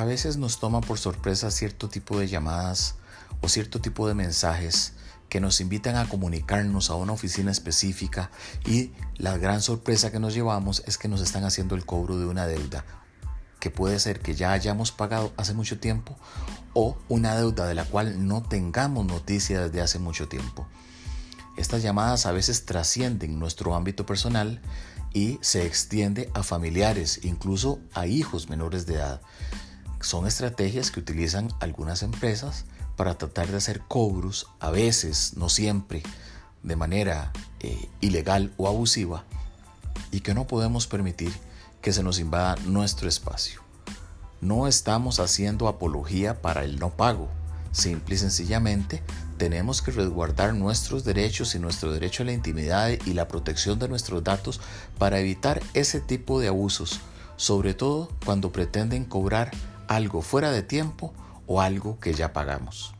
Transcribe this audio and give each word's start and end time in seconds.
a 0.00 0.04
veces 0.06 0.38
nos 0.38 0.58
toma 0.60 0.80
por 0.80 0.98
sorpresa 0.98 1.50
cierto 1.50 1.90
tipo 1.90 2.18
de 2.18 2.26
llamadas 2.26 2.94
o 3.42 3.50
cierto 3.50 3.82
tipo 3.82 4.08
de 4.08 4.14
mensajes 4.14 4.94
que 5.28 5.40
nos 5.40 5.60
invitan 5.60 5.96
a 5.96 6.08
comunicarnos 6.08 6.88
a 6.88 6.94
una 6.94 7.12
oficina 7.12 7.50
específica 7.50 8.30
y 8.64 8.92
la 9.18 9.36
gran 9.36 9.60
sorpresa 9.60 10.10
que 10.10 10.18
nos 10.18 10.32
llevamos 10.32 10.82
es 10.86 10.96
que 10.96 11.08
nos 11.08 11.20
están 11.20 11.44
haciendo 11.44 11.74
el 11.74 11.84
cobro 11.84 12.18
de 12.18 12.24
una 12.24 12.46
deuda 12.46 12.86
que 13.58 13.70
puede 13.70 14.00
ser 14.00 14.20
que 14.20 14.34
ya 14.34 14.52
hayamos 14.52 14.90
pagado 14.90 15.34
hace 15.36 15.52
mucho 15.52 15.78
tiempo 15.78 16.16
o 16.72 16.96
una 17.10 17.36
deuda 17.36 17.66
de 17.66 17.74
la 17.74 17.84
cual 17.84 18.26
no 18.26 18.42
tengamos 18.42 19.04
noticia 19.04 19.66
desde 19.66 19.82
hace 19.82 19.98
mucho 19.98 20.28
tiempo. 20.28 20.66
Estas 21.58 21.82
llamadas 21.82 22.24
a 22.24 22.32
veces 22.32 22.64
trascienden 22.64 23.38
nuestro 23.38 23.74
ámbito 23.74 24.06
personal 24.06 24.62
y 25.12 25.38
se 25.42 25.66
extiende 25.66 26.30
a 26.32 26.42
familiares, 26.42 27.20
incluso 27.22 27.80
a 27.92 28.06
hijos 28.06 28.48
menores 28.48 28.86
de 28.86 28.94
edad. 28.94 29.20
Son 30.00 30.26
estrategias 30.26 30.90
que 30.90 31.00
utilizan 31.00 31.48
algunas 31.60 32.02
empresas 32.02 32.64
para 32.96 33.18
tratar 33.18 33.48
de 33.48 33.58
hacer 33.58 33.80
cobros, 33.80 34.46
a 34.58 34.70
veces, 34.70 35.34
no 35.36 35.48
siempre, 35.48 36.02
de 36.62 36.76
manera 36.76 37.32
eh, 37.60 37.88
ilegal 38.00 38.52
o 38.56 38.68
abusiva, 38.68 39.24
y 40.10 40.20
que 40.20 40.34
no 40.34 40.46
podemos 40.46 40.86
permitir 40.86 41.32
que 41.82 41.92
se 41.92 42.02
nos 42.02 42.18
invada 42.18 42.56
nuestro 42.66 43.08
espacio. 43.08 43.60
No 44.40 44.66
estamos 44.66 45.20
haciendo 45.20 45.68
apología 45.68 46.40
para 46.40 46.64
el 46.64 46.78
no 46.78 46.90
pago. 46.90 47.28
Simple 47.72 48.14
y 48.14 48.18
sencillamente 48.18 49.02
tenemos 49.36 49.80
que 49.80 49.90
resguardar 49.90 50.54
nuestros 50.54 51.04
derechos 51.04 51.54
y 51.54 51.58
nuestro 51.58 51.92
derecho 51.92 52.22
a 52.22 52.26
la 52.26 52.32
intimidad 52.32 52.90
y 52.90 53.12
la 53.12 53.28
protección 53.28 53.78
de 53.78 53.88
nuestros 53.88 54.24
datos 54.24 54.60
para 54.98 55.20
evitar 55.20 55.62
ese 55.74 56.00
tipo 56.00 56.40
de 56.40 56.48
abusos, 56.48 57.00
sobre 57.36 57.74
todo 57.74 58.10
cuando 58.24 58.50
pretenden 58.50 59.04
cobrar 59.04 59.50
algo 59.90 60.22
fuera 60.22 60.52
de 60.52 60.62
tiempo 60.62 61.12
o 61.48 61.60
algo 61.60 61.98
que 61.98 62.14
ya 62.14 62.32
pagamos. 62.32 62.94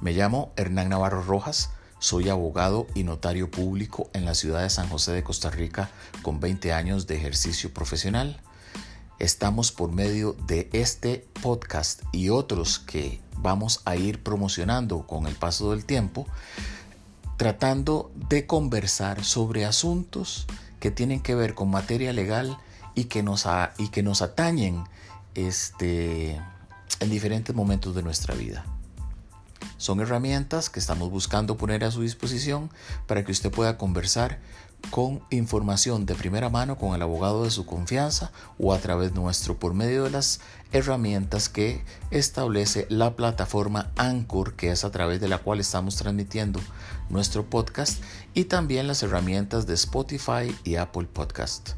Me 0.00 0.14
llamo 0.14 0.52
Hernán 0.56 0.88
Navarro 0.88 1.22
Rojas, 1.22 1.68
soy 1.98 2.30
abogado 2.30 2.86
y 2.94 3.02
notario 3.02 3.50
público 3.50 4.08
en 4.14 4.24
la 4.24 4.34
ciudad 4.34 4.62
de 4.62 4.70
San 4.70 4.88
José 4.88 5.12
de 5.12 5.22
Costa 5.22 5.50
Rica 5.50 5.90
con 6.22 6.40
20 6.40 6.72
años 6.72 7.06
de 7.06 7.16
ejercicio 7.16 7.74
profesional. 7.74 8.40
Estamos 9.18 9.70
por 9.70 9.92
medio 9.92 10.32
de 10.46 10.70
este 10.72 11.26
podcast 11.42 12.00
y 12.10 12.30
otros 12.30 12.78
que 12.78 13.20
vamos 13.36 13.82
a 13.84 13.96
ir 13.96 14.22
promocionando 14.22 15.06
con 15.06 15.26
el 15.26 15.34
paso 15.34 15.72
del 15.72 15.84
tiempo, 15.84 16.26
tratando 17.36 18.10
de 18.14 18.46
conversar 18.46 19.24
sobre 19.24 19.66
asuntos 19.66 20.46
que 20.80 20.90
tienen 20.90 21.20
que 21.20 21.34
ver 21.34 21.54
con 21.54 21.68
materia 21.68 22.14
legal 22.14 22.56
y 22.94 23.04
que 23.04 23.22
nos, 23.22 23.46
y 23.76 23.88
que 23.88 24.02
nos 24.02 24.22
atañen 24.22 24.84
este, 25.46 26.40
en 27.00 27.10
diferentes 27.10 27.54
momentos 27.54 27.94
de 27.94 28.02
nuestra 28.02 28.34
vida. 28.34 28.64
Son 29.76 30.00
herramientas 30.00 30.70
que 30.70 30.80
estamos 30.80 31.10
buscando 31.10 31.56
poner 31.56 31.84
a 31.84 31.92
su 31.92 32.02
disposición 32.02 32.70
para 33.06 33.24
que 33.24 33.30
usted 33.30 33.52
pueda 33.52 33.78
conversar 33.78 34.40
con 34.90 35.20
información 35.30 36.06
de 36.06 36.14
primera 36.14 36.48
mano 36.48 36.76
con 36.76 36.94
el 36.94 37.02
abogado 37.02 37.44
de 37.44 37.50
su 37.50 37.66
confianza 37.66 38.32
o 38.58 38.72
a 38.72 38.78
través 38.78 39.14
nuestro 39.14 39.58
por 39.58 39.74
medio 39.74 40.04
de 40.04 40.10
las 40.10 40.40
herramientas 40.72 41.48
que 41.48 41.84
establece 42.10 42.86
la 42.88 43.14
plataforma 43.14 43.92
Anchor, 43.96 44.54
que 44.54 44.70
es 44.70 44.84
a 44.84 44.90
través 44.90 45.20
de 45.20 45.28
la 45.28 45.38
cual 45.38 45.60
estamos 45.60 45.96
transmitiendo 45.96 46.60
nuestro 47.10 47.48
podcast, 47.48 48.02
y 48.34 48.44
también 48.44 48.88
las 48.88 49.02
herramientas 49.02 49.66
de 49.66 49.74
Spotify 49.74 50.56
y 50.64 50.76
Apple 50.76 51.08
Podcast. 51.12 51.70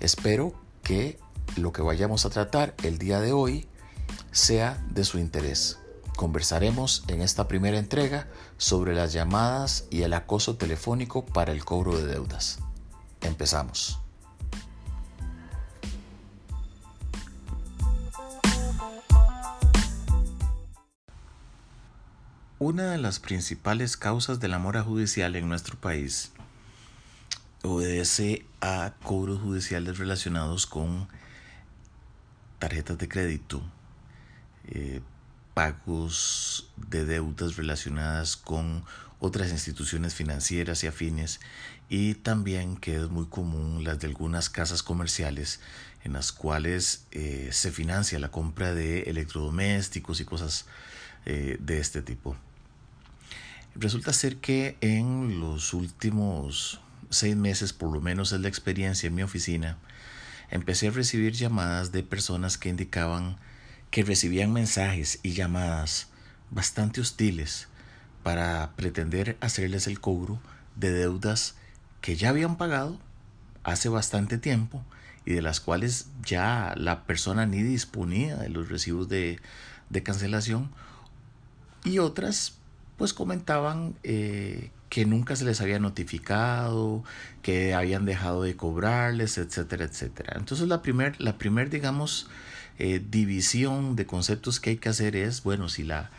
Espero 0.00 0.54
que 0.82 1.18
lo 1.56 1.72
que 1.72 1.82
vayamos 1.82 2.26
a 2.26 2.30
tratar 2.30 2.74
el 2.82 2.98
día 2.98 3.20
de 3.20 3.32
hoy 3.32 3.66
sea 4.30 4.82
de 4.90 5.04
su 5.04 5.18
interés. 5.18 5.78
Conversaremos 6.16 7.04
en 7.08 7.20
esta 7.20 7.48
primera 7.48 7.78
entrega 7.78 8.28
sobre 8.58 8.94
las 8.94 9.12
llamadas 9.12 9.84
y 9.90 10.02
el 10.02 10.14
acoso 10.14 10.56
telefónico 10.56 11.24
para 11.24 11.52
el 11.52 11.64
cobro 11.64 11.96
de 11.96 12.06
deudas. 12.06 12.58
Empezamos. 13.20 13.98
Una 22.58 22.90
de 22.90 22.98
las 22.98 23.20
principales 23.20 23.98
causas 23.98 24.40
de 24.40 24.48
la 24.48 24.58
mora 24.58 24.82
judicial 24.82 25.36
en 25.36 25.48
nuestro 25.48 25.78
país 25.78 26.32
obedece 27.62 28.46
a 28.60 28.94
cobros 29.02 29.40
judiciales 29.40 29.98
relacionados 29.98 30.66
con 30.66 31.08
tarjetas 32.58 32.98
de 32.98 33.08
crédito, 33.08 33.62
eh, 34.68 35.00
pagos 35.54 36.70
de 36.76 37.04
deudas 37.04 37.56
relacionadas 37.56 38.36
con 38.36 38.84
otras 39.20 39.50
instituciones 39.50 40.14
financieras 40.14 40.84
y 40.84 40.86
afines 40.86 41.40
y 41.88 42.14
también 42.14 42.76
que 42.76 42.96
es 42.96 43.08
muy 43.08 43.26
común 43.26 43.84
las 43.84 43.98
de 44.00 44.08
algunas 44.08 44.50
casas 44.50 44.82
comerciales 44.82 45.60
en 46.04 46.12
las 46.12 46.32
cuales 46.32 47.06
eh, 47.12 47.48
se 47.52 47.72
financia 47.72 48.18
la 48.18 48.30
compra 48.30 48.74
de 48.74 49.02
electrodomésticos 49.02 50.20
y 50.20 50.24
cosas 50.24 50.66
eh, 51.24 51.56
de 51.60 51.80
este 51.80 52.02
tipo. 52.02 52.36
Resulta 53.74 54.12
ser 54.12 54.36
que 54.36 54.76
en 54.80 55.40
los 55.40 55.74
últimos 55.74 56.80
seis 57.10 57.36
meses, 57.36 57.72
por 57.72 57.92
lo 57.92 58.00
menos 58.00 58.32
es 58.32 58.40
la 58.40 58.48
experiencia 58.48 59.08
en 59.08 59.14
mi 59.14 59.22
oficina, 59.22 59.78
empecé 60.50 60.88
a 60.88 60.92
recibir 60.92 61.32
llamadas 61.32 61.92
de 61.92 62.02
personas 62.02 62.58
que 62.58 62.68
indicaban 62.68 63.36
que 63.90 64.02
recibían 64.02 64.52
mensajes 64.52 65.20
y 65.22 65.32
llamadas 65.32 66.08
bastante 66.50 67.00
hostiles 67.00 67.68
para 68.22 68.72
pretender 68.76 69.36
hacerles 69.40 69.86
el 69.86 70.00
cobro 70.00 70.40
de 70.74 70.90
deudas 70.90 71.54
que 72.00 72.16
ya 72.16 72.30
habían 72.30 72.56
pagado 72.56 72.98
hace 73.64 73.88
bastante 73.88 74.38
tiempo 74.38 74.84
y 75.24 75.32
de 75.32 75.42
las 75.42 75.60
cuales 75.60 76.08
ya 76.24 76.72
la 76.76 77.04
persona 77.04 77.46
ni 77.46 77.62
disponía 77.62 78.36
de 78.36 78.48
los 78.48 78.68
recibos 78.68 79.08
de, 79.08 79.40
cancelación. 80.04 80.70
Y 81.84 81.98
otras 81.98 82.58
pues 82.96 83.12
comentaban 83.12 83.96
eh, 84.04 84.70
que 84.88 85.04
nunca 85.04 85.36
se 85.36 85.44
les 85.44 85.60
había 85.60 85.78
notificado, 85.78 87.04
que 87.42 87.74
habían 87.74 88.04
dejado 88.04 88.42
de 88.42 88.56
cobrarles, 88.56 89.38
etcétera, 89.38 89.84
etcétera. 89.84 90.34
Entonces 90.36 90.68
la 90.68 90.82
primer, 90.82 91.20
la 91.20 91.38
primer 91.38 91.70
digamos, 91.70 92.28
eh, 92.78 93.02
división 93.10 93.96
de 93.96 94.06
conceptos 94.06 94.60
que 94.60 94.70
hay 94.70 94.76
que 94.76 94.88
hacer 94.88 95.16
es, 95.16 95.42
bueno, 95.42 95.68
si 95.68 95.82
la, 95.82 96.10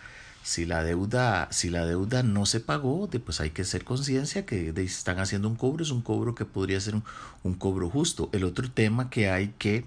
si 0.47 0.65
la 0.65 0.83
deuda, 0.83 1.49
si 1.51 1.69
la 1.69 1.85
deuda 1.85 2.23
no 2.23 2.45
se 2.45 2.59
pagó, 2.59 3.09
pues 3.09 3.41
hay 3.41 3.51
que 3.51 3.65
ser 3.65 3.83
conciencia 3.83 4.45
que 4.45 4.73
están 4.77 5.19
haciendo 5.19 5.49
un 5.49 5.55
cobro, 5.55 5.83
es 5.83 5.91
un 5.91 6.01
cobro 6.01 6.35
que 6.35 6.45
podría 6.45 6.79
ser 6.79 6.95
un, 7.43 7.53
cobro 7.55 7.89
justo. 7.89 8.29
El 8.31 8.43
otro 8.43 8.71
tema 8.71 9.09
que 9.09 9.29
hay 9.29 9.53
que 9.57 9.85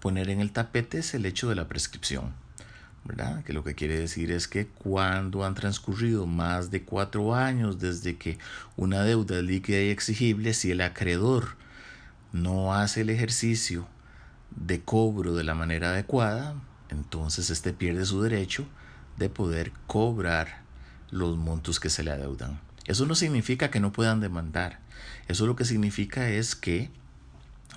poner 0.00 0.30
en 0.30 0.40
el 0.40 0.50
tapete 0.50 0.98
es 0.98 1.14
el 1.14 1.24
hecho 1.26 1.48
de 1.48 1.54
la 1.54 1.68
prescripción. 1.68 2.34
Que 3.44 3.52
lo 3.52 3.62
que 3.62 3.74
quiere 3.74 3.98
decir 3.98 4.30
es 4.32 4.48
que 4.48 4.66
cuando 4.66 5.44
han 5.44 5.54
transcurrido 5.54 6.26
más 6.26 6.70
de 6.70 6.82
cuatro 6.82 7.34
años 7.34 7.78
desde 7.78 8.16
que 8.16 8.38
una 8.76 9.02
deuda 9.02 9.38
es 9.38 9.44
líquida 9.44 9.80
y 9.80 9.90
exigible, 9.90 10.54
si 10.54 10.70
el 10.70 10.80
acreedor 10.80 11.56
no 12.32 12.74
hace 12.74 13.02
el 13.02 13.10
ejercicio 13.10 13.86
de 14.50 14.80
cobro 14.80 15.34
de 15.34 15.44
la 15.44 15.54
manera 15.54 15.90
adecuada, 15.90 16.54
entonces 16.88 17.50
éste 17.50 17.72
pierde 17.72 18.04
su 18.06 18.22
derecho 18.22 18.66
de 19.16 19.28
poder 19.28 19.72
cobrar 19.86 20.62
los 21.10 21.36
montos 21.36 21.80
que 21.80 21.90
se 21.90 22.02
le 22.02 22.10
adeudan. 22.10 22.60
Eso 22.86 23.06
no 23.06 23.14
significa 23.14 23.70
que 23.70 23.80
no 23.80 23.92
puedan 23.92 24.20
demandar. 24.20 24.80
Eso 25.28 25.46
lo 25.46 25.56
que 25.56 25.64
significa 25.64 26.28
es 26.28 26.54
que 26.54 26.90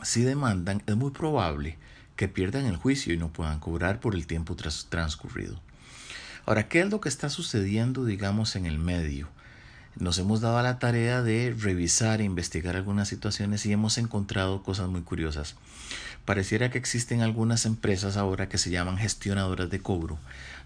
si 0.04 0.22
demandan 0.22 0.84
es 0.88 0.96
muy 0.96 1.12
probable 1.12 1.78
que 2.20 2.28
pierdan 2.28 2.66
el 2.66 2.76
juicio 2.76 3.14
y 3.14 3.18
no 3.18 3.32
puedan 3.32 3.62
cobrar 3.62 4.02
por 4.02 4.14
el 4.14 4.28
tiempo 4.28 4.58
transcurrido. 4.90 5.58
Ahora, 6.46 6.68
¿qué 6.68 6.82
es 6.82 6.90
lo 6.90 7.00
que 7.00 7.08
está 7.08 7.30
sucediendo, 7.30 8.04
digamos, 8.04 8.58
en 8.58 8.66
el 8.66 8.78
medio? 8.78 9.30
Nos 9.96 10.18
hemos 10.18 10.42
dado 10.42 10.58
a 10.58 10.62
la 10.62 10.80
tarea 10.80 11.22
de 11.22 11.56
revisar 11.58 12.20
e 12.20 12.26
investigar 12.26 12.76
algunas 12.76 13.08
situaciones 13.08 13.66
y 13.66 13.72
hemos 13.72 13.98
encontrado 13.98 14.64
cosas 14.64 14.90
muy 14.90 15.00
curiosas. 15.00 15.56
Pareciera 16.26 16.70
que 16.70 16.78
existen 16.78 17.22
algunas 17.22 17.66
empresas 17.66 18.18
ahora 18.18 18.50
que 18.50 18.58
se 18.58 18.70
llaman 18.70 18.98
gestionadoras 18.98 19.70
de 19.70 19.80
cobro, 19.80 20.20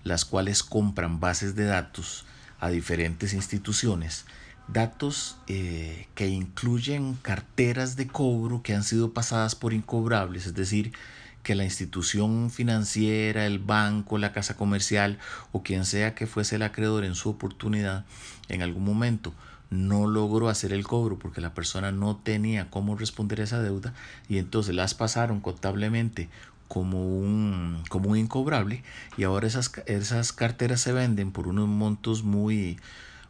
las 0.03 0.25
cuales 0.25 0.63
compran 0.63 1.19
bases 1.19 1.53
de 1.53 1.65
datos 1.65 2.25
a 2.59 2.69
diferentes 2.69 3.31
instituciones, 3.31 4.25
datos 4.67 5.37
eh, 5.45 6.07
que 6.15 6.29
incluyen 6.29 7.13
carteras 7.21 7.95
de 7.95 8.07
cobro 8.07 8.63
que 8.63 8.73
han 8.73 8.83
sido 8.83 9.13
pasadas 9.13 9.53
por 9.53 9.71
incobrables, 9.71 10.47
es 10.47 10.55
decir, 10.55 10.93
que 11.43 11.55
la 11.55 11.65
institución 11.65 12.49
financiera, 12.49 13.45
el 13.45 13.59
banco, 13.59 14.17
la 14.17 14.31
casa 14.31 14.55
comercial 14.55 15.19
o 15.51 15.61
quien 15.61 15.85
sea 15.85 16.15
que 16.15 16.25
fuese 16.25 16.55
el 16.55 16.63
acreedor 16.63 17.03
en 17.03 17.15
su 17.15 17.29
oportunidad 17.29 18.05
en 18.49 18.61
algún 18.61 18.83
momento 18.83 19.33
no 19.69 20.07
logró 20.07 20.49
hacer 20.49 20.71
el 20.71 20.85
cobro 20.85 21.17
porque 21.17 21.41
la 21.41 21.53
persona 21.53 21.91
no 21.91 22.15
tenía 22.17 22.69
cómo 22.69 22.95
responder 22.95 23.41
a 23.41 23.45
esa 23.45 23.61
deuda 23.61 23.93
y 24.29 24.37
entonces 24.37 24.75
las 24.75 24.93
pasaron 24.93 25.41
contablemente 25.41 26.29
como 26.67 27.05
un, 27.05 27.83
como 27.89 28.09
un 28.09 28.17
incobrable 28.17 28.83
y 29.17 29.23
ahora 29.23 29.47
esas, 29.47 29.71
esas 29.85 30.31
carteras 30.31 30.81
se 30.81 30.93
venden 30.93 31.31
por 31.31 31.47
unos 31.47 31.67
montos 31.67 32.23
muy, 32.23 32.79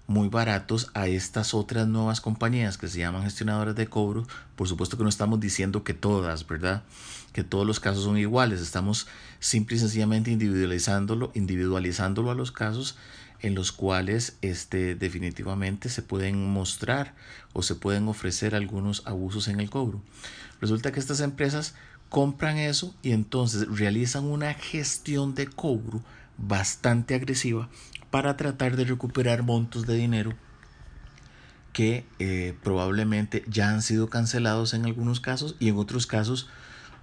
muy 0.07 0.27
baratos 0.27 0.89
a 0.93 1.07
estas 1.07 1.53
otras 1.53 1.87
nuevas 1.87 2.21
compañías 2.21 2.77
que 2.77 2.87
se 2.87 2.99
llaman 2.99 3.23
gestionadoras 3.23 3.75
de 3.75 3.87
cobro. 3.87 4.27
Por 4.55 4.67
supuesto 4.67 4.97
que 4.97 5.03
no 5.03 5.09
estamos 5.09 5.39
diciendo 5.39 5.83
que 5.83 5.93
todas, 5.93 6.45
¿verdad? 6.47 6.83
Que 7.31 7.43
todos 7.43 7.65
los 7.65 7.79
casos 7.79 8.03
son 8.03 8.17
iguales. 8.17 8.61
Estamos 8.61 9.07
simple 9.39 9.77
y 9.77 9.79
sencillamente 9.79 10.31
individualizándolo, 10.31 11.31
individualizándolo 11.33 12.31
a 12.31 12.35
los 12.35 12.51
casos 12.51 12.97
en 13.43 13.55
los 13.55 13.71
cuales 13.71 14.37
este, 14.41 14.95
definitivamente 14.95 15.89
se 15.89 16.01
pueden 16.01 16.49
mostrar 16.51 17.13
o 17.51 17.61
se 17.61 17.75
pueden 17.75 18.07
ofrecer 18.07 18.55
algunos 18.55 19.03
abusos 19.05 19.49
en 19.49 19.59
el 19.59 19.69
cobro. 19.69 20.01
Resulta 20.61 20.91
que 20.91 20.99
estas 20.99 21.19
empresas 21.19 21.75
compran 22.09 22.57
eso 22.57 22.95
y 23.01 23.11
entonces 23.11 23.67
realizan 23.67 24.25
una 24.25 24.53
gestión 24.53 25.35
de 25.35 25.47
cobro 25.47 26.01
bastante 26.37 27.15
agresiva 27.15 27.69
para 28.11 28.37
tratar 28.37 28.75
de 28.75 28.85
recuperar 28.85 29.43
montos 29.43 29.85
de 29.85 29.95
dinero 29.95 30.33
que 31.73 32.05
eh, 32.19 32.55
probablemente 32.63 33.43
ya 33.47 33.69
han 33.69 33.81
sido 33.81 34.09
cancelados 34.09 34.73
en 34.73 34.85
algunos 34.85 35.19
casos 35.19 35.55
y 35.59 35.69
en 35.69 35.77
otros 35.77 36.05
casos 36.05 36.47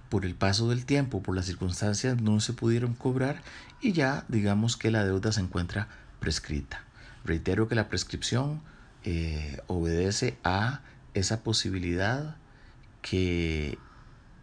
por 0.09 0.25
el 0.25 0.35
paso 0.35 0.69
del 0.69 0.85
tiempo, 0.85 1.21
por 1.21 1.35
las 1.35 1.45
circunstancias 1.45 2.21
no 2.21 2.39
se 2.39 2.53
pudieron 2.53 2.93
cobrar 2.93 3.41
y 3.81 3.91
ya 3.91 4.25
digamos 4.29 4.77
que 4.77 4.91
la 4.91 5.03
deuda 5.03 5.31
se 5.31 5.41
encuentra 5.41 5.87
prescrita. 6.19 6.83
Reitero 7.23 7.67
que 7.67 7.75
la 7.75 7.87
prescripción 7.89 8.61
eh, 9.03 9.59
obedece 9.67 10.37
a 10.43 10.81
esa 11.13 11.43
posibilidad 11.43 12.35
que, 13.01 13.77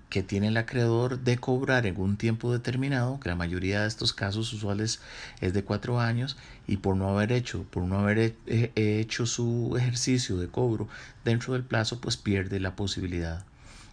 que 0.09 0.23
tiene 0.23 0.49
el 0.49 0.57
acreedor 0.57 1.21
de 1.21 1.39
cobrar 1.39 1.87
en 1.87 2.01
un 2.01 2.17
tiempo 2.17 2.53
determinado, 2.53 3.21
que 3.21 3.29
la 3.29 3.37
mayoría 3.37 3.83
de 3.83 3.89
estos 3.89 4.13
casos 4.13 4.53
usuales 4.53 5.01
es 5.41 5.53
de 5.53 5.65
cuatro 5.65 6.01
años, 6.01 6.37
y 6.67 6.79
por 6.79 6.97
no 6.97 7.09
haber 7.11 7.33
hecho, 7.33 7.65
por 7.65 7.83
no 7.85 7.99
haber 7.99 8.35
hecho 8.47 9.27
su 9.27 9.75
ejercicio 9.77 10.37
de 10.39 10.49
cobro 10.49 10.89
dentro 11.25 11.53
del 11.53 11.65
plazo, 11.65 12.01
pues 12.01 12.17
pierde 12.17 12.61
la 12.61 12.75
posibilidad 12.77 13.45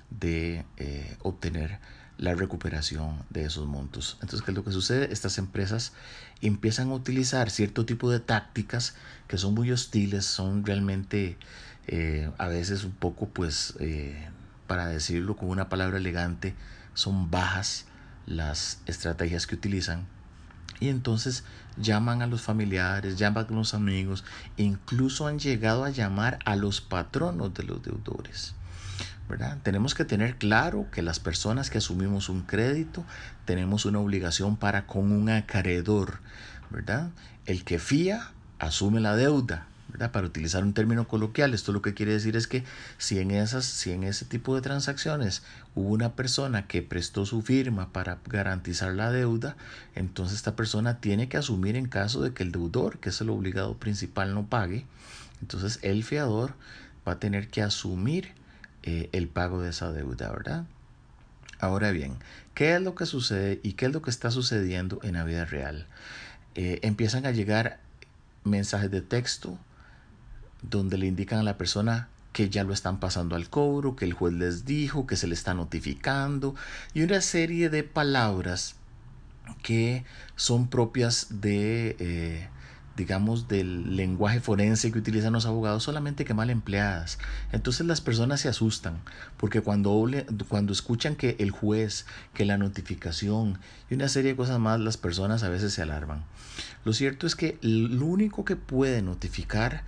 de 0.09 0.65
eh, 0.77 1.17
obtener 1.21 1.79
la 2.17 2.33
recuperación 2.33 3.23
de 3.29 3.45
esos 3.45 3.67
montos. 3.67 4.17
Entonces, 4.21 4.41
¿qué 4.41 4.51
es 4.51 4.57
lo 4.57 4.63
que 4.63 4.71
sucede? 4.71 5.12
Estas 5.12 5.38
empresas 5.38 5.91
empiezan 6.41 6.89
a 6.91 6.94
utilizar 6.94 7.50
cierto 7.50 7.85
tipo 7.85 8.09
de 8.09 8.19
tácticas 8.19 8.95
que 9.27 9.38
son 9.38 9.53
muy 9.53 9.71
hostiles, 9.71 10.25
son 10.25 10.65
realmente 10.65 11.38
eh, 11.88 12.31
a 12.38 12.47
veces 12.47 12.83
un 12.83 12.94
poco, 12.94 13.27
pues, 13.27 13.75
eh, 13.79 14.29
para 14.67 14.88
decirlo 14.88 15.35
con 15.35 15.50
una 15.50 15.69
palabra 15.69 15.97
elegante, 15.97 16.56
son 16.94 17.31
bajas 17.31 17.85
las 18.25 18.79
estrategias 18.85 19.47
que 19.47 19.56
utilizan. 19.56 20.06
Y 20.79 20.89
entonces 20.89 21.44
llaman 21.77 22.21
a 22.21 22.27
los 22.27 22.41
familiares, 22.41 23.17
llaman 23.17 23.47
a 23.50 23.53
los 23.53 23.73
amigos, 23.73 24.23
incluso 24.57 25.27
han 25.27 25.39
llegado 25.39 25.85
a 25.85 25.89
llamar 25.89 26.39
a 26.45 26.56
los 26.56 26.81
patronos 26.81 27.53
de 27.53 27.63
los 27.63 27.81
deudores. 27.81 28.56
Tenemos 29.63 29.95
que 29.95 30.06
tener 30.06 30.38
claro 30.38 30.85
que 30.91 31.01
las 31.01 31.19
personas 31.19 31.71
que 31.71 31.79
asumimos 31.79 32.29
un 32.29 32.41
crédito 32.41 33.03
tenemos 33.45 33.85
una 33.85 34.00
obligación 34.00 34.56
para 34.56 34.85
con 34.85 35.12
un 35.12 35.29
acreedor, 35.29 36.19
¿verdad? 36.69 37.09
El 37.45 37.63
que 37.63 37.79
fía 37.79 38.31
asume 38.59 39.00
la 39.00 39.15
deuda, 39.15 39.65
Para 40.12 40.28
utilizar 40.28 40.64
un 40.64 40.74
término 40.74 41.08
coloquial, 41.08 41.54
esto 41.54 41.72
lo 41.72 41.82
que 41.82 41.94
quiere 41.94 42.12
decir 42.12 42.36
es 42.36 42.48
que 42.48 42.64
si 42.98 43.20
en 43.20 43.32
esas 43.32 43.64
si 43.66 43.92
en 43.92 44.04
ese 44.04 44.26
tipo 44.26 44.54
de 44.56 44.62
transacciones 44.62 45.44
hubo 45.74 45.90
una 45.90 46.16
persona 46.16 46.68
que 46.68 46.82
prestó 46.82 47.26
su 47.26 47.42
firma 47.42 47.94
para 47.94 48.18
garantizar 48.26 48.94
la 48.94 49.12
deuda, 49.12 49.56
entonces 49.94 50.38
esta 50.38 50.56
persona 50.56 51.00
tiene 51.00 51.30
que 51.30 51.38
asumir 51.38 51.78
en 51.78 51.88
caso 51.88 52.22
de 52.22 52.34
que 52.34 52.44
el 52.44 52.52
deudor, 52.52 53.00
que 53.00 53.10
es 53.10 53.22
el 53.22 53.30
obligado 53.30 53.76
principal, 53.76 54.34
no 54.34 54.48
pague, 54.48 54.86
entonces 55.42 55.80
el 55.82 56.04
fiador 56.04 56.54
va 57.08 57.14
a 57.14 57.20
tener 57.20 57.48
que 57.48 57.62
asumir 57.62 58.34
eh, 58.84 59.10
el 59.14 59.28
pago 59.28 59.62
de 59.62 59.70
esa 59.70 59.92
deuda, 59.92 60.30
¿verdad? 60.32 60.66
Ahora 61.60 61.92
bien, 61.92 62.18
¿qué 62.54 62.76
es 62.76 62.82
lo 62.82 62.96
que 62.96 63.06
sucede 63.06 63.60
y 63.64 63.74
qué 63.74 63.86
es 63.86 63.94
lo 63.94 64.02
que 64.02 64.10
está 64.10 64.30
sucediendo 64.30 65.00
en 65.04 65.14
la 65.14 65.24
vida 65.24 65.46
real? 65.46 65.88
Eh, 66.56 66.80
empiezan 66.84 67.26
a 67.26 67.32
llegar 67.32 67.80
mensajes 68.44 68.92
de 68.92 69.02
texto 69.02 69.58
donde 70.62 70.98
le 70.98 71.07
indican 71.07 71.40
a 71.40 71.44
la 71.44 71.57
persona 71.57 72.10
que 72.34 72.50
ya 72.50 72.63
lo 72.63 72.74
están 72.74 73.00
pasando 73.00 73.36
al 73.36 73.50
cobro, 73.50 73.96
que 73.96 74.06
el 74.06 74.13
juez 74.13 74.34
les 74.34 74.66
dijo, 74.66 75.07
que 75.07 75.16
se 75.16 75.28
le 75.28 75.34
está 75.34 75.54
notificando 75.54 76.56
y 76.94 77.04
una 77.04 77.22
serie 77.22 77.69
de 77.69 77.84
palabras 77.84 78.75
que 79.62 80.04
son 80.36 80.68
propias 80.68 81.28
de 81.30 81.96
eh, 82.00 82.50
digamos, 82.96 83.48
del 83.48 83.96
lenguaje 83.96 84.40
forense 84.40 84.92
que 84.92 85.00
utilizan 85.00 85.34
los 85.34 85.46
abogados, 85.46 85.84
solamente 85.84 86.24
que 86.24 86.34
mal 86.34 86.50
empleadas. 86.50 87.19
Entonces 87.51 87.86
las 87.86 88.01
personas 88.01 88.40
se 88.42 88.50
asustan, 88.50 89.00
porque 89.38 89.62
cuando, 89.62 90.10
cuando 90.48 90.72
escuchan 90.72 91.16
que 91.16 91.36
el 91.40 91.51
juez, 91.51 92.06
que 92.34 92.46
la 92.46 92.58
notificación 92.58 93.60
y 93.90 93.96
una 93.96 94.08
serie 94.08 94.31
de 94.31 94.38
cosas 94.38 94.60
más, 94.60 94.80
las 94.80 94.98
personas 94.98 95.44
a 95.44 95.50
veces 95.50 95.74
se 95.74 95.81
alarman. 95.81 96.24
Lo 96.86 96.94
cierto 96.94 97.28
es 97.28 97.36
que 97.36 97.58
lo 97.62 98.06
único 98.06 98.46
que 98.46 98.56
puede 98.56 99.01
notificar 99.01 99.84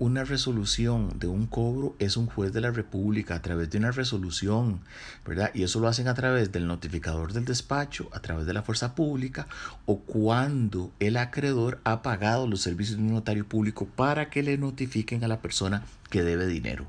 una 0.00 0.24
resolución 0.24 1.12
de 1.18 1.26
un 1.26 1.46
cobro 1.46 1.94
es 1.98 2.16
un 2.16 2.26
juez 2.26 2.54
de 2.54 2.62
la 2.62 2.70
República 2.70 3.34
a 3.34 3.42
través 3.42 3.68
de 3.68 3.76
una 3.76 3.90
resolución, 3.90 4.80
¿verdad? 5.26 5.50
Y 5.52 5.62
eso 5.62 5.78
lo 5.78 5.88
hacen 5.88 6.08
a 6.08 6.14
través 6.14 6.50
del 6.52 6.66
notificador 6.66 7.34
del 7.34 7.44
despacho, 7.44 8.08
a 8.12 8.20
través 8.20 8.46
de 8.46 8.54
la 8.54 8.62
fuerza 8.62 8.94
pública 8.94 9.46
o 9.84 10.00
cuando 10.00 10.90
el 11.00 11.18
acreedor 11.18 11.80
ha 11.84 12.00
pagado 12.00 12.46
los 12.46 12.62
servicios 12.62 12.96
de 12.96 13.04
un 13.04 13.12
notario 13.12 13.46
público 13.46 13.86
para 13.86 14.30
que 14.30 14.42
le 14.42 14.56
notifiquen 14.56 15.22
a 15.22 15.28
la 15.28 15.42
persona 15.42 15.84
que 16.08 16.22
debe 16.22 16.46
dinero. 16.46 16.86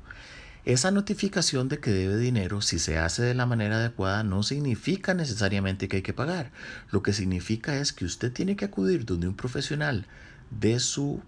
Esa 0.64 0.90
notificación 0.90 1.68
de 1.68 1.80
que 1.80 1.90
debe 1.90 2.16
dinero, 2.16 2.62
si 2.62 2.78
se 2.78 2.96
hace 2.96 3.22
de 3.22 3.34
la 3.34 3.44
manera 3.44 3.76
adecuada, 3.76 4.24
no 4.24 4.42
significa 4.42 5.12
necesariamente 5.12 5.86
que 5.86 5.96
hay 5.96 6.02
que 6.02 6.14
pagar. 6.14 6.50
Lo 6.90 7.02
que 7.02 7.12
significa 7.12 7.76
es 7.76 7.92
que 7.92 8.06
usted 8.06 8.32
tiene 8.32 8.56
que 8.56 8.64
acudir 8.64 9.04
donde 9.04 9.28
un 9.28 9.34
profesional 9.34 10.06
de 10.50 10.80
su 10.80 11.20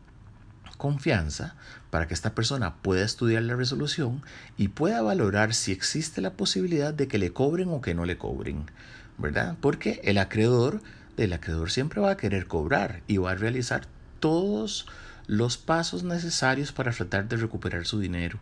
confianza 0.76 1.54
para 1.90 2.06
que 2.06 2.14
esta 2.14 2.34
persona 2.34 2.76
pueda 2.76 3.04
estudiar 3.04 3.42
la 3.42 3.56
resolución 3.56 4.22
y 4.56 4.68
pueda 4.68 5.02
valorar 5.02 5.54
si 5.54 5.72
existe 5.72 6.20
la 6.20 6.32
posibilidad 6.32 6.92
de 6.92 7.08
que 7.08 7.18
le 7.18 7.32
cobren 7.32 7.68
o 7.68 7.80
que 7.80 7.94
no 7.94 8.04
le 8.04 8.18
cobren, 8.18 8.66
¿verdad? 9.18 9.56
Porque 9.60 10.00
el 10.04 10.18
acreedor, 10.18 10.82
el 11.16 11.32
acreedor 11.32 11.70
siempre 11.70 12.00
va 12.00 12.12
a 12.12 12.16
querer 12.16 12.46
cobrar 12.46 13.02
y 13.06 13.18
va 13.18 13.32
a 13.32 13.36
realizar 13.36 13.86
todos 14.20 14.86
los 15.26 15.56
pasos 15.56 16.02
necesarios 16.02 16.72
para 16.72 16.92
tratar 16.92 17.28
de 17.28 17.36
recuperar 17.36 17.86
su 17.86 18.00
dinero. 18.00 18.38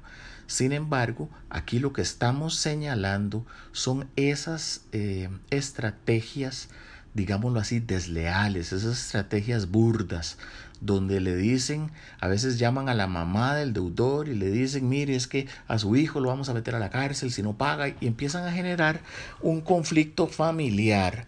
Sin 0.46 0.72
embargo, 0.72 1.30
aquí 1.50 1.78
lo 1.78 1.92
que 1.92 2.02
estamos 2.02 2.56
señalando 2.56 3.46
son 3.70 4.08
esas 4.16 4.84
eh, 4.92 5.30
estrategias 5.50 6.68
digámoslo 7.14 7.60
así, 7.60 7.80
desleales, 7.80 8.72
esas 8.72 8.98
estrategias 8.98 9.70
burdas, 9.70 10.38
donde 10.80 11.20
le 11.20 11.36
dicen, 11.36 11.90
a 12.20 12.28
veces 12.28 12.58
llaman 12.58 12.88
a 12.88 12.94
la 12.94 13.06
mamá 13.06 13.54
del 13.54 13.72
deudor 13.72 14.28
y 14.28 14.34
le 14.34 14.50
dicen, 14.50 14.88
mire, 14.88 15.14
es 15.14 15.28
que 15.28 15.46
a 15.68 15.78
su 15.78 15.94
hijo 15.96 16.20
lo 16.20 16.28
vamos 16.28 16.48
a 16.48 16.54
meter 16.54 16.74
a 16.74 16.80
la 16.80 16.90
cárcel 16.90 17.30
si 17.30 17.42
no 17.42 17.56
paga, 17.56 17.88
y 17.88 18.06
empiezan 18.06 18.46
a 18.46 18.52
generar 18.52 19.00
un 19.40 19.60
conflicto 19.60 20.26
familiar, 20.26 21.26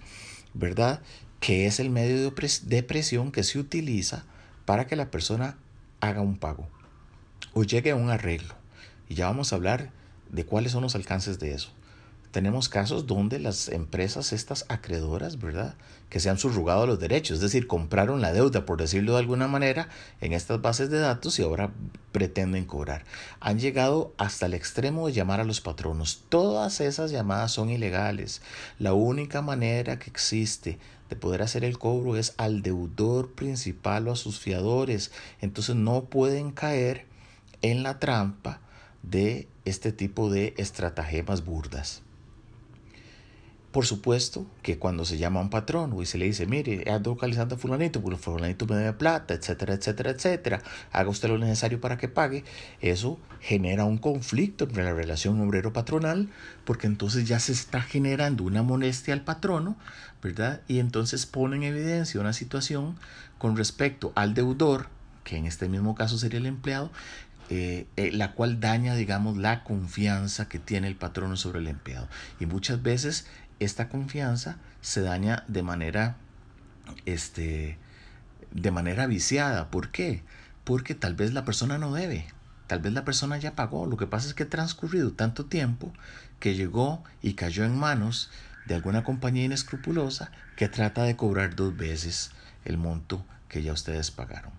¿verdad? 0.54 1.00
Que 1.38 1.66
es 1.66 1.78
el 1.78 1.90
medio 1.90 2.32
de 2.62 2.82
presión 2.82 3.30
que 3.30 3.44
se 3.44 3.58
utiliza 3.58 4.24
para 4.64 4.86
que 4.86 4.96
la 4.96 5.10
persona 5.10 5.56
haga 6.00 6.20
un 6.20 6.36
pago 6.36 6.68
o 7.52 7.62
llegue 7.62 7.92
a 7.92 7.96
un 7.96 8.10
arreglo. 8.10 8.54
Y 9.08 9.14
ya 9.14 9.26
vamos 9.26 9.52
a 9.52 9.56
hablar 9.56 9.90
de 10.30 10.44
cuáles 10.44 10.72
son 10.72 10.82
los 10.82 10.94
alcances 10.94 11.38
de 11.38 11.54
eso. 11.54 11.70
Tenemos 12.34 12.68
casos 12.68 13.06
donde 13.06 13.38
las 13.38 13.68
empresas, 13.68 14.32
estas 14.32 14.66
acreedoras, 14.68 15.38
¿verdad? 15.38 15.76
Que 16.08 16.18
se 16.18 16.30
han 16.30 16.36
subrugado 16.36 16.84
los 16.84 16.98
derechos, 16.98 17.36
es 17.36 17.40
decir, 17.40 17.68
compraron 17.68 18.20
la 18.20 18.32
deuda, 18.32 18.66
por 18.66 18.80
decirlo 18.80 19.12
de 19.12 19.20
alguna 19.20 19.46
manera, 19.46 19.88
en 20.20 20.32
estas 20.32 20.60
bases 20.60 20.90
de 20.90 20.98
datos 20.98 21.38
y 21.38 21.44
ahora 21.44 21.70
pretenden 22.10 22.64
cobrar. 22.64 23.04
Han 23.38 23.60
llegado 23.60 24.12
hasta 24.18 24.46
el 24.46 24.54
extremo 24.54 25.06
de 25.06 25.12
llamar 25.12 25.38
a 25.38 25.44
los 25.44 25.60
patronos. 25.60 26.24
Todas 26.28 26.80
esas 26.80 27.12
llamadas 27.12 27.52
son 27.52 27.70
ilegales. 27.70 28.42
La 28.80 28.94
única 28.94 29.40
manera 29.40 30.00
que 30.00 30.10
existe 30.10 30.80
de 31.10 31.14
poder 31.14 31.40
hacer 31.40 31.62
el 31.62 31.78
cobro 31.78 32.16
es 32.16 32.34
al 32.36 32.62
deudor 32.62 33.34
principal 33.34 34.08
o 34.08 34.12
a 34.12 34.16
sus 34.16 34.40
fiadores. 34.40 35.12
Entonces 35.40 35.76
no 35.76 36.06
pueden 36.06 36.50
caer 36.50 37.06
en 37.62 37.84
la 37.84 38.00
trampa 38.00 38.58
de 39.04 39.46
este 39.64 39.92
tipo 39.92 40.30
de 40.30 40.52
estratagemas 40.56 41.44
burdas. 41.44 42.02
Por 43.75 43.87
supuesto 43.87 44.47
que 44.62 44.78
cuando 44.78 45.04
se 45.04 45.19
llama 45.19 45.40
a 45.40 45.43
un 45.43 45.50
patrón 45.50 46.00
y 46.00 46.07
se 46.07 46.16
le 46.16 46.26
dice, 46.26 46.47
mire, 46.47 46.88
ando 46.88 47.11
localizando 47.11 47.57
a 47.57 47.59
fulanito, 47.59 48.00
porque 48.00 48.16
fulanito 48.16 48.66
me 48.66 48.76
debe 48.76 48.93
plata, 48.93 49.35
etcétera, 49.35 49.75
etcétera, 49.75 50.11
etcétera, 50.12 50.62
haga 50.93 51.11
usted 51.11 51.28
lo 51.28 51.38
necesario 51.38 51.81
para 51.81 51.99
que 51.99 52.07
pague, 52.07 52.45
eso 52.81 53.19
genera 53.40 53.85
un 53.85 53.99
conflicto 53.99 54.62
entre 54.62 54.85
la 54.85 54.93
relación 54.93 55.40
obrero-patronal, 55.40 56.28
porque 56.64 56.87
entonces 56.87 57.26
ya 57.26 57.40
se 57.40 57.50
está 57.50 57.83
generando 57.83 58.45
una 58.45 58.62
molestia 58.62 59.12
al 59.12 59.23
patrono, 59.23 59.76
¿verdad? 60.23 60.61
Y 60.69 60.78
entonces 60.78 61.26
pone 61.26 61.57
en 61.57 61.64
evidencia 61.64 62.21
una 62.21 62.33
situación 62.33 62.97
con 63.38 63.57
respecto 63.57 64.12
al 64.14 64.35
deudor, 64.35 64.87
que 65.25 65.37
en 65.37 65.47
este 65.47 65.69
mismo 65.69 65.97
caso 65.97 66.16
sería 66.16 66.38
el 66.38 66.47
empleado, 66.47 66.93
eh, 67.50 67.87
eh, 67.97 68.11
la 68.11 68.33
cual 68.33 68.59
daña, 68.59 68.95
digamos, 68.95 69.37
la 69.37 69.64
confianza 69.64 70.49
que 70.49 70.59
tiene 70.59 70.88
el 70.88 70.97
patrono 70.97 71.37
sobre 71.37 71.59
el 71.59 71.66
empleado. 71.66 72.09
Y 72.40 72.47
muchas 72.47 72.83
veces 72.83 73.26
esta 73.61 73.88
confianza 73.88 74.56
se 74.80 75.00
daña 75.00 75.44
de 75.49 75.62
manera, 75.62 76.16
este, 77.06 77.78
de 78.52 78.70
manera 78.70 79.06
viciada. 79.06 79.70
¿Por 79.70 79.90
qué? 79.90 80.23
Porque 80.64 80.94
tal 80.94 81.14
vez 81.14 81.32
la 81.32 81.44
persona 81.44 81.78
no 81.78 81.92
debe, 81.92 82.26
tal 82.66 82.80
vez 82.80 82.92
la 82.92 83.04
persona 83.04 83.37
ya 83.38 83.54
pagó. 83.54 83.87
Lo 83.87 83.96
que 83.96 84.06
pasa 84.06 84.28
es 84.28 84.34
que 84.34 84.44
ha 84.44 84.49
transcurrido 84.49 85.12
tanto 85.12 85.46
tiempo 85.46 85.92
que 86.40 86.54
llegó 86.54 87.04
y 87.23 87.34
cayó 87.34 87.64
en 87.64 87.76
manos 87.78 88.30
de 88.66 88.75
alguna 88.75 89.04
compañía 89.04 89.44
inescrupulosa 89.44 90.30
que 90.56 90.68
trata 90.68 91.02
de 91.02 91.16
cobrar 91.16 91.54
dos 91.54 91.76
veces 91.76 92.30
el 92.64 92.78
monto 92.78 93.25
que 93.49 93.62
ya 93.62 93.73
ustedes 93.73 94.11
pagaron. 94.11 94.52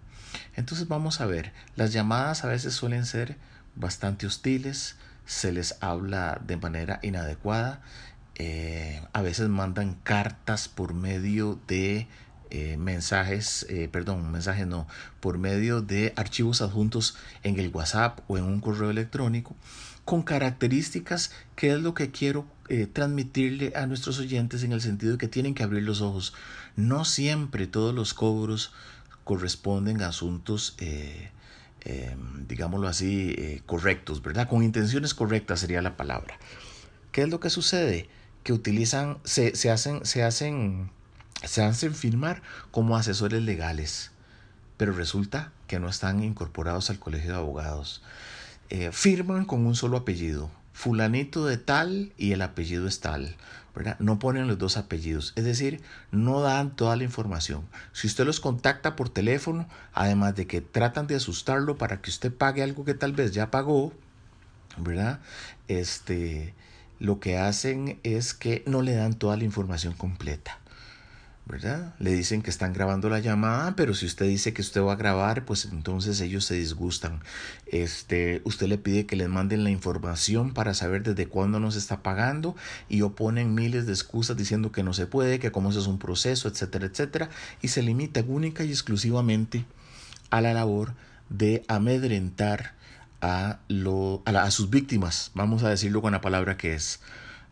Entonces 0.55 0.87
vamos 0.87 1.21
a 1.21 1.25
ver, 1.25 1.53
las 1.75 1.93
llamadas 1.93 2.43
a 2.43 2.47
veces 2.47 2.73
suelen 2.73 3.05
ser 3.05 3.37
bastante 3.75 4.27
hostiles, 4.27 4.95
se 5.25 5.51
les 5.51 5.77
habla 5.81 6.39
de 6.45 6.57
manera 6.57 6.99
inadecuada, 7.01 7.81
eh, 8.37 9.01
a 9.13 9.21
veces 9.21 9.47
mandan 9.47 9.95
cartas 10.03 10.67
por 10.67 10.93
medio 10.93 11.57
de 11.67 12.07
eh, 12.49 12.75
mensajes, 12.77 13.65
eh, 13.69 13.87
perdón, 13.89 14.29
mensajes 14.29 14.67
no, 14.67 14.87
por 15.21 15.37
medio 15.37 15.81
de 15.81 16.13
archivos 16.17 16.61
adjuntos 16.61 17.15
en 17.43 17.59
el 17.59 17.69
WhatsApp 17.69 18.19
o 18.27 18.37
en 18.37 18.43
un 18.43 18.59
correo 18.59 18.89
electrónico 18.89 19.55
con 20.03 20.21
características 20.21 21.31
que 21.55 21.71
es 21.71 21.79
lo 21.79 21.93
que 21.93 22.11
quiero 22.11 22.45
transmitirle 22.93 23.73
a 23.75 23.85
nuestros 23.85 24.19
oyentes 24.19 24.63
en 24.63 24.71
el 24.71 24.81
sentido 24.81 25.13
de 25.13 25.17
que 25.19 25.27
tienen 25.27 25.53
que 25.53 25.63
abrir 25.63 25.83
los 25.83 26.01
ojos. 26.01 26.33
No 26.75 27.05
siempre 27.05 27.67
todos 27.67 27.93
los 27.93 28.13
cobros 28.13 28.71
corresponden 29.23 30.01
a 30.01 30.09
asuntos, 30.09 30.75
digámoslo 32.47 32.87
así, 32.87 33.61
correctos, 33.65 34.21
¿verdad? 34.21 34.47
Con 34.47 34.63
intenciones 34.63 35.15
correctas 35.15 35.59
sería 35.59 35.81
la 35.81 35.97
palabra. 35.97 36.37
¿Qué 37.11 37.23
es 37.23 37.29
lo 37.29 37.39
que 37.39 37.49
sucede? 37.49 38.09
Que 38.45 38.53
utilizan, 38.53 39.17
se, 39.23 39.55
se, 39.55 39.71
hacen, 39.71 40.05
se, 40.05 40.23
hacen, 40.23 40.91
se 41.43 41.63
hacen 41.63 41.95
firmar 41.95 42.43
como 42.69 42.95
asesores 42.95 43.41
legales, 43.41 44.11
pero 44.77 44.93
resulta 44.93 45.51
que 45.65 45.79
no 45.79 45.89
están 45.89 46.23
incorporados 46.23 46.91
al 46.91 46.99
colegio 46.99 47.31
de 47.31 47.37
abogados. 47.37 48.03
Eh, 48.69 48.91
firman 48.93 49.45
con 49.45 49.65
un 49.65 49.75
solo 49.75 49.97
apellido, 49.97 50.51
fulanito 50.73 51.47
de 51.47 51.57
tal 51.57 52.13
y 52.17 52.33
el 52.33 52.43
apellido 52.43 52.87
es 52.87 52.99
tal. 52.99 53.35
¿verdad? 53.73 53.97
No 53.99 54.19
ponen 54.19 54.47
los 54.47 54.59
dos 54.59 54.77
apellidos, 54.77 55.33
es 55.35 55.43
decir, 55.43 55.81
no 56.11 56.41
dan 56.41 56.75
toda 56.75 56.95
la 56.95 57.03
información. 57.03 57.67
Si 57.93 58.05
usted 58.05 58.25
los 58.25 58.39
contacta 58.39 58.95
por 58.95 59.09
teléfono, 59.09 59.67
además 59.91 60.35
de 60.35 60.45
que 60.45 60.61
tratan 60.61 61.07
de 61.07 61.15
asustarlo 61.15 61.79
para 61.79 61.99
que 61.99 62.11
usted 62.11 62.31
pague 62.31 62.61
algo 62.61 62.85
que 62.85 62.93
tal 62.93 63.13
vez 63.13 63.31
ya 63.33 63.49
pagó, 63.49 63.91
¿verdad? 64.77 65.19
Este, 65.67 66.53
lo 66.99 67.19
que 67.19 67.37
hacen 67.37 67.99
es 68.03 68.33
que 68.33 68.63
no 68.67 68.81
le 68.81 68.95
dan 68.95 69.13
toda 69.13 69.37
la 69.37 69.43
información 69.43 69.93
completa. 69.93 70.59
¿verdad? 71.47 71.93
Le 71.99 72.11
dicen 72.11 72.41
que 72.41 72.49
están 72.49 72.73
grabando 72.73 73.07
la 73.07 73.19
llamada, 73.19 73.75
pero 73.75 73.93
si 73.93 74.07
usted 74.07 74.25
dice 74.25 74.51
que 74.51 74.63
usted 74.63 74.81
va 74.81 74.93
a 74.93 74.97
grabar, 74.97 75.45
pues 75.45 75.65
entonces 75.65 76.19
ellos 76.21 76.43
se 76.43 76.55
disgustan. 76.55 77.19
Este, 77.67 78.41
usted 78.45 78.67
le 78.67 78.79
pide 78.79 79.05
que 79.05 79.15
les 79.15 79.29
manden 79.29 79.63
la 79.63 79.69
información 79.69 80.53
para 80.53 80.73
saber 80.73 81.03
desde 81.03 81.27
cuándo 81.27 81.59
nos 81.59 81.75
está 81.75 82.01
pagando 82.01 82.55
y 82.89 83.03
oponen 83.03 83.53
miles 83.53 83.85
de 83.85 83.93
excusas 83.93 84.35
diciendo 84.37 84.71
que 84.71 84.81
no 84.81 84.93
se 84.93 85.05
puede, 85.05 85.37
que 85.37 85.51
como 85.51 85.69
eso 85.69 85.79
es 85.79 85.87
un 85.87 85.99
proceso, 85.99 86.47
etcétera, 86.47 86.87
etcétera, 86.87 87.29
y 87.61 87.67
se 87.67 87.83
limita 87.83 88.23
única 88.27 88.63
y 88.63 88.71
exclusivamente 88.71 89.65
a 90.31 90.41
la 90.41 90.53
labor 90.53 90.93
de 91.29 91.63
amedrentar 91.67 92.73
a, 93.25 94.51
sus 94.51 94.69
víctimas, 94.69 95.31
vamos 95.33 95.63
a 95.63 95.69
decirlo 95.69 96.01
con 96.01 96.11
la 96.11 96.21
palabra 96.21 96.57
que 96.57 96.73
es, 96.73 96.99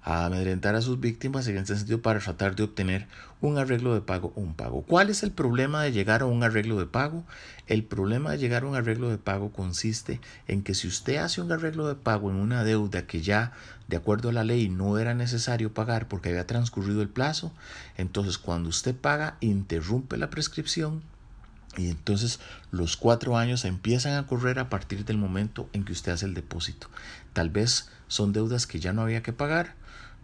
a 0.03 0.25
amedrentar 0.25 0.75
a 0.75 0.81
sus 0.81 0.99
víctimas 0.99 1.47
en 1.47 1.57
este 1.57 1.75
sentido 1.75 2.01
para 2.01 2.19
tratar 2.19 2.55
de 2.55 2.63
obtener 2.63 3.07
un 3.41 3.57
arreglo 3.57 3.93
de 3.93 4.01
pago 4.01 4.33
un 4.35 4.53
pago. 4.53 4.83
¿Cuál 4.83 5.09
es 5.09 5.23
el 5.23 5.31
problema 5.31 5.81
de 5.81 5.91
llegar 5.91 6.21
a 6.21 6.25
un 6.25 6.43
arreglo 6.43 6.77
de 6.77 6.85
pago? 6.85 7.23
El 7.67 7.83
problema 7.83 8.31
de 8.31 8.37
llegar 8.37 8.63
a 8.63 8.67
un 8.67 8.75
arreglo 8.75 9.09
de 9.09 9.17
pago 9.17 9.51
consiste 9.51 10.19
en 10.47 10.61
que 10.61 10.75
si 10.75 10.87
usted 10.87 11.17
hace 11.17 11.41
un 11.41 11.51
arreglo 11.51 11.87
de 11.87 11.95
pago 11.95 12.29
en 12.29 12.35
una 12.35 12.63
deuda 12.63 13.07
que 13.07 13.21
ya 13.21 13.53
de 13.87 13.97
acuerdo 13.97 14.29
a 14.29 14.33
la 14.33 14.43
ley 14.43 14.69
no 14.69 14.97
era 14.97 15.13
necesario 15.13 15.73
pagar 15.73 16.07
porque 16.07 16.29
había 16.29 16.47
transcurrido 16.47 17.01
el 17.01 17.09
plazo, 17.09 17.51
entonces 17.97 18.37
cuando 18.37 18.69
usted 18.69 18.95
paga 18.95 19.37
interrumpe 19.39 20.17
la 20.17 20.29
prescripción 20.29 21.01
y 21.77 21.89
entonces 21.89 22.39
los 22.71 22.97
cuatro 22.97 23.37
años 23.37 23.65
empiezan 23.65 24.15
a 24.15 24.27
correr 24.27 24.59
a 24.59 24.69
partir 24.69 25.05
del 25.05 25.17
momento 25.17 25.69
en 25.73 25.83
que 25.83 25.91
usted 25.91 26.11
hace 26.11 26.25
el 26.25 26.33
depósito. 26.33 26.87
Tal 27.33 27.49
vez 27.49 27.89
son 28.07 28.33
deudas 28.33 28.67
que 28.67 28.79
ya 28.79 28.93
no 28.93 29.01
había 29.01 29.23
que 29.23 29.33
pagar, 29.33 29.73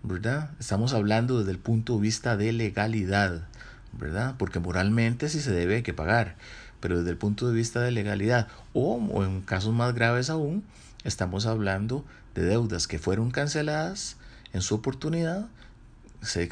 ¿verdad? 0.04 0.52
Estamos 0.60 0.94
hablando 0.94 1.40
desde 1.40 1.52
el 1.52 1.60
punto 1.60 1.96
de 1.96 2.02
vista 2.02 2.38
de 2.38 2.54
legalidad, 2.54 3.48
¿verdad? 3.94 4.36
Porque 4.38 4.60
moralmente 4.60 5.30
sí 5.30 5.42
se 5.42 5.52
debe 5.52 5.84
que 5.84 5.94
pagar, 5.94 6.36
pero 6.80 7.00
desde 7.00 7.12
el 7.12 7.18
punto 7.18 7.48
de 7.48 7.56
vista 7.56 7.82
de 7.82 7.92
legalidad, 7.92 8.48
o, 8.74 9.24
en 9.24 9.42
casos 9.42 9.74
más 9.74 9.94
graves 9.94 10.30
aún, 10.30 10.64
estamos 11.04 11.46
hablando 11.46 12.06
de 12.36 12.44
deudas 12.44 12.88
que 12.88 13.00
fueron 13.00 13.32
canceladas 13.32 14.18
en 14.54 14.62
su 14.62 14.76
oportunidad, 14.76 15.48
se, 16.22 16.48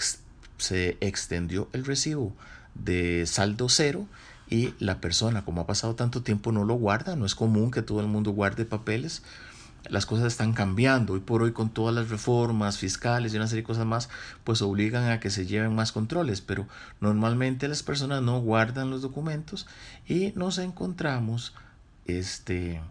se 0.58 0.98
extendió 1.02 1.70
el 1.74 1.86
recibo 1.86 2.34
de 2.74 3.26
saldo 3.26 3.70
cero 3.70 4.08
y 4.50 4.74
la 4.80 5.02
persona, 5.02 5.44
como 5.44 5.62
ha 5.62 5.68
pasado 5.68 5.96
tanto 5.96 6.24
tiempo, 6.24 6.52
no 6.52 6.64
lo 6.64 6.76
guarda. 6.76 7.16
No 7.16 7.26
es 7.26 7.36
común 7.36 7.72
que 7.72 7.82
todo 7.82 8.00
el 8.00 8.08
mundo 8.08 8.32
guarde 8.32 8.66
papeles. 8.66 9.22
Las 9.90 10.06
cosas 10.06 10.28
están 10.28 10.54
cambiando. 10.54 11.14
Hoy 11.14 11.20
por 11.20 11.44
hoy 11.44 11.52
con 11.52 11.70
todas 11.70 11.94
las 11.94 12.10
reformas 12.10 12.78
fiscales 12.78 13.34
y 13.34 13.38
una 13.38 13.48
serie 13.48 13.62
de 13.64 13.68
cosas 13.68 13.86
más, 13.86 14.10
pues 14.44 14.62
obligan 14.62 15.10
a 15.10 15.20
que 15.20 15.30
se 15.30 15.46
lleven 15.46 15.76
más 15.76 15.92
controles. 15.92 16.42
Pero 16.42 16.68
normalmente 17.02 17.68
las 17.68 17.84
personas 17.84 18.22
no 18.22 18.40
guardan 18.40 18.90
los 18.90 19.02
documentos 19.02 19.68
y 20.08 20.32
nos 20.36 20.58
encontramos 20.60 21.54
este, 22.06 22.82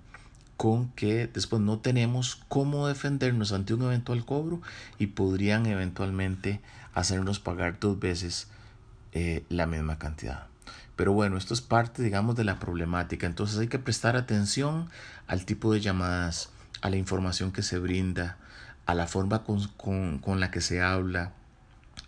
con 0.58 0.88
que 0.90 1.26
después 1.26 1.62
no 1.62 1.78
tenemos 1.78 2.42
cómo 2.48 2.86
defendernos 2.86 3.52
ante 3.52 3.72
un 3.72 3.82
eventual 3.82 4.24
cobro 4.24 4.60
y 4.98 5.08
podrían 5.08 5.64
eventualmente 5.66 6.60
hacernos 6.92 7.40
pagar 7.40 7.78
dos 7.80 7.98
veces 7.98 8.48
eh, 9.12 9.44
la 9.48 9.66
misma 9.66 9.98
cantidad. 9.98 10.46
Pero 10.96 11.12
bueno, 11.12 11.36
esto 11.36 11.52
es 11.52 11.60
parte, 11.60 12.02
digamos, 12.02 12.36
de 12.36 12.44
la 12.44 12.58
problemática. 12.58 13.26
Entonces 13.26 13.58
hay 13.58 13.68
que 13.68 13.78
prestar 13.78 14.16
atención 14.16 14.88
al 15.26 15.44
tipo 15.44 15.72
de 15.72 15.80
llamadas, 15.80 16.48
a 16.80 16.90
la 16.90 16.96
información 16.96 17.52
que 17.52 17.62
se 17.62 17.78
brinda, 17.78 18.38
a 18.86 18.94
la 18.94 19.06
forma 19.06 19.44
con, 19.44 20.40
la 20.40 20.50
que 20.50 20.60
se 20.60 20.80
habla. 20.80 21.32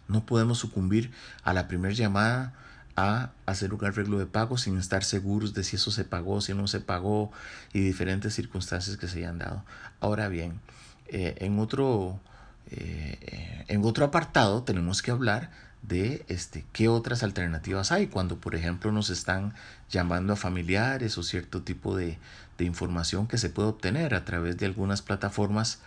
No 0.08 0.24
podemos 0.24 0.58
sucumbir 0.58 1.12
a 1.42 1.52
la 1.52 1.68
primera 1.68 1.94
llamada 1.94 2.54
a 2.96 3.30
hacer 3.46 3.74
un 3.74 3.84
arreglo 3.84 4.18
de 4.18 4.26
pago 4.26 4.56
sin 4.56 4.78
estar 4.78 5.04
seguros 5.04 5.54
de 5.54 5.64
si 5.64 5.76
eso 5.76 5.90
se 5.90 6.04
pagó, 6.04 6.40
si 6.40 6.54
no 6.54 6.66
se 6.66 6.80
pagó 6.80 7.30
y 7.72 7.80
diferentes 7.80 8.34
circunstancias 8.34 8.96
que 8.96 9.06
se 9.06 9.18
hayan 9.18 9.38
dado. 9.38 9.64
Ahora 10.00 10.28
bien, 10.28 10.60
eh, 11.08 11.36
en, 11.38 11.58
otro, 11.58 12.20
eh, 12.70 13.64
en 13.68 13.84
otro 13.84 14.04
apartado 14.04 14.62
tenemos 14.62 15.02
que 15.02 15.10
hablar 15.10 15.50
de 15.82 16.24
este, 16.28 16.64
qué 16.72 16.88
otras 16.88 17.22
alternativas 17.22 17.92
hay 17.92 18.08
cuando, 18.08 18.38
por 18.38 18.54
ejemplo, 18.54 18.92
nos 18.92 19.10
están 19.10 19.54
llamando 19.90 20.32
a 20.32 20.36
familiares 20.36 21.16
o 21.18 21.22
cierto 21.22 21.62
tipo 21.62 21.96
de, 21.96 22.18
información 22.60 23.28
que 23.28 23.38
se 23.38 23.50
puede 23.50 23.68
obtener 23.68 24.16
a 24.16 24.24
través 24.24 24.58
de 24.58 24.66
algunas 24.66 25.00
plataformas 25.00 25.78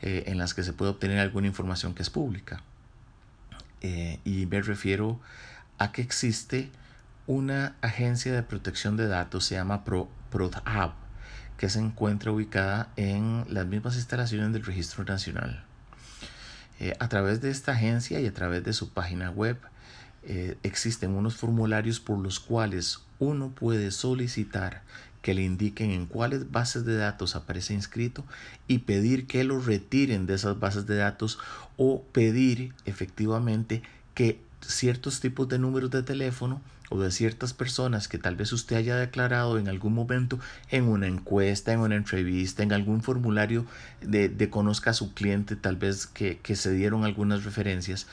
eh, 0.00 0.22
en 0.28 0.38
las 0.38 0.54
que 0.54 0.62
se 0.62 0.72
puede 0.72 0.92
obtener 0.92 1.18
alguna 1.18 1.48
información 1.48 1.92
que 1.92 2.02
es 2.02 2.10
pública. 2.10 2.62
Eh, 3.80 4.20
y 4.24 4.46
me 4.46 4.62
refiero 4.62 5.18
a 5.78 5.90
que 5.90 6.02
existe 6.02 6.70
una 7.26 7.74
agencia 7.80 8.32
de 8.32 8.44
protección 8.44 8.96
de 8.96 9.08
datos, 9.08 9.44
se 9.44 9.56
llama 9.56 9.82
Pro, 9.82 10.08
que 11.56 11.68
se 11.68 11.80
encuentra 11.80 12.30
ubicada 12.30 12.90
en 12.94 13.44
las 13.48 13.66
mismas 13.66 13.96
instalaciones 13.96 14.52
del 14.52 14.64
Registro 14.64 15.02
Nacional. 15.02 15.64
Eh, 16.80 16.96
a 16.98 17.08
través 17.08 17.42
de 17.42 17.50
esta 17.50 17.72
agencia 17.72 18.20
y 18.20 18.26
a 18.26 18.32
través 18.32 18.64
de 18.64 18.72
su 18.72 18.88
página 18.88 19.30
web 19.30 19.58
eh, 20.22 20.56
existen 20.62 21.10
unos 21.10 21.36
formularios 21.36 22.00
por 22.00 22.18
los 22.18 22.40
cuales 22.40 23.00
uno 23.18 23.50
puede 23.50 23.90
solicitar 23.90 24.82
que 25.20 25.34
le 25.34 25.42
indiquen 25.42 25.90
en 25.90 26.06
cuáles 26.06 26.50
bases 26.50 26.86
de 26.86 26.96
datos 26.96 27.36
aparece 27.36 27.74
inscrito 27.74 28.24
y 28.66 28.78
pedir 28.78 29.26
que 29.26 29.44
lo 29.44 29.60
retiren 29.60 30.24
de 30.26 30.34
esas 30.34 30.58
bases 30.58 30.86
de 30.86 30.96
datos 30.96 31.38
o 31.76 32.02
pedir 32.12 32.72
efectivamente 32.86 33.82
que 34.14 34.40
ciertos 34.62 35.20
tipos 35.20 35.48
de 35.48 35.58
números 35.58 35.90
de 35.90 36.02
teléfono 36.02 36.62
o 36.90 37.00
de 37.00 37.10
ciertas 37.10 37.54
personas 37.54 38.08
que 38.08 38.18
tal 38.18 38.36
vez 38.36 38.52
usted 38.52 38.76
haya 38.76 38.96
declarado 38.96 39.58
en 39.58 39.68
algún 39.68 39.94
momento 39.94 40.38
en 40.68 40.84
una 40.84 41.06
encuesta, 41.06 41.72
en 41.72 41.80
una 41.80 41.96
entrevista, 41.96 42.62
en 42.62 42.72
algún 42.72 43.02
formulario 43.02 43.64
de, 44.02 44.28
de 44.28 44.50
conozca 44.50 44.90
a 44.90 44.94
su 44.94 45.14
cliente, 45.14 45.56
tal 45.56 45.76
vez 45.76 46.06
que, 46.06 46.38
que 46.38 46.56
se 46.56 46.72
dieron 46.72 47.04
algunas 47.04 47.44
referencias, 47.44 48.06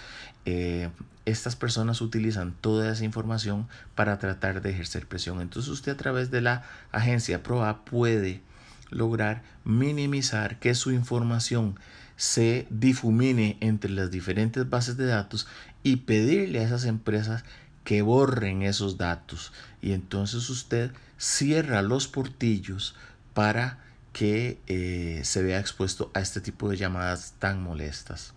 eh, 0.46 0.90
estas 1.26 1.58
personas 1.58 2.00
utilizan 2.00 2.54
toda 2.62 2.90
esa 2.94 3.04
información 3.04 3.68
para 3.96 4.18
tratar 4.18 4.62
de 4.62 4.70
ejercer 4.70 5.08
presión. 5.08 5.42
Entonces 5.42 5.70
usted 5.70 5.92
a 5.92 5.98
través 5.98 6.32
de 6.32 6.40
la 6.40 6.64
agencia 6.94 7.44
PROA 7.44 7.84
puede 7.84 8.42
lograr 8.90 9.44
minimizar 9.66 10.60
que 10.60 10.74
su 10.74 10.92
información 10.92 11.78
se 12.16 12.66
difumine 12.70 13.58
entre 13.60 13.92
las 13.92 14.10
diferentes 14.10 14.70
bases 14.70 14.98
de 14.98 15.06
datos 15.06 15.48
y 15.84 15.98
pedirle 15.98 16.60
a 16.60 16.64
esas 16.64 16.86
empresas 16.86 17.44
que 17.88 18.02
borren 18.02 18.64
esos 18.64 18.98
datos. 18.98 19.54
Y 19.82 19.94
entonces 19.94 20.50
usted 20.50 20.92
cierra 21.18 21.82
los 21.82 22.10
portillos 22.10 22.96
para 23.34 23.80
que 24.12 24.60
eh, 24.68 25.22
se 25.24 25.42
vea 25.42 25.58
expuesto 25.58 26.12
a 26.14 26.20
este 26.20 26.42
tipo 26.42 26.68
de 26.68 26.76
llamadas 26.76 27.36
tan 27.40 27.64
molestas. 27.64 28.34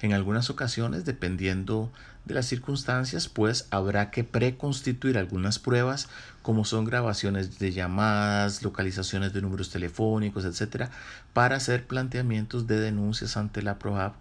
En 0.00 0.12
algunas 0.12 0.50
ocasiones, 0.50 1.04
dependiendo 1.04 1.90
de 2.24 2.34
las 2.34 2.46
circunstancias, 2.46 3.28
pues 3.28 3.66
habrá 3.70 4.12
que 4.12 4.22
preconstituir 4.22 5.18
algunas 5.18 5.58
pruebas 5.58 6.08
como 6.42 6.64
son 6.64 6.84
grabaciones 6.84 7.58
de 7.58 7.72
llamadas, 7.72 8.62
localizaciones 8.62 9.32
de 9.32 9.42
números 9.42 9.70
telefónicos, 9.70 10.44
etcétera, 10.44 10.92
para 11.32 11.56
hacer 11.56 11.88
planteamientos 11.88 12.68
de 12.68 12.78
denuncias 12.78 13.36
ante 13.36 13.62
la 13.62 13.80
PROHAB 13.80 14.12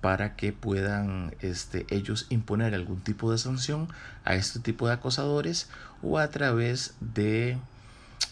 para 0.00 0.36
que 0.36 0.52
puedan 0.52 1.34
este, 1.40 1.86
ellos 1.90 2.26
imponer 2.30 2.74
algún 2.74 3.00
tipo 3.00 3.32
de 3.32 3.38
sanción 3.38 3.88
a 4.24 4.34
este 4.34 4.60
tipo 4.60 4.86
de 4.86 4.94
acosadores 4.94 5.68
o 6.02 6.18
a 6.18 6.28
través 6.30 6.94
de 7.00 7.58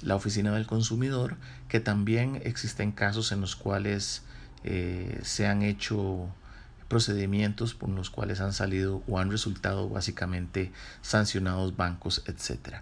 la 0.03 0.15
oficina 0.15 0.53
del 0.53 0.67
consumidor 0.67 1.37
que 1.69 1.81
también 1.81 2.41
existen 2.45 2.93
casos 2.93 3.33
en 3.33 3.41
los 3.41 3.57
cuales 3.57 4.23
eh, 4.65 5.21
se 5.23 5.47
han 5.47 5.63
hecho 5.63 6.29
procedimientos 6.89 7.75
por 7.75 7.89
los 7.89 8.11
cuales 8.11 8.41
han 8.41 8.53
salido 8.53 9.03
o 9.09 9.19
han 9.19 9.31
resultado 9.31 9.89
básicamente 9.89 10.73
sancionados 11.03 11.77
bancos, 11.77 12.23
etc. 12.27 12.77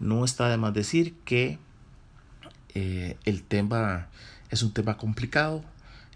No 0.00 0.24
está 0.24 0.48
de 0.48 0.56
más 0.56 0.74
decir 0.74 1.14
que 1.24 1.58
eh, 2.74 3.16
el 3.24 3.42
tema 3.42 4.08
es 4.50 4.62
un 4.62 4.72
tema 4.72 4.96
complicado, 4.96 5.64